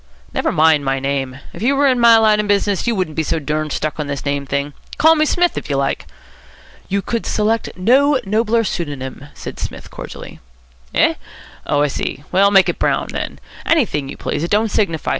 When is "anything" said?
13.63-14.09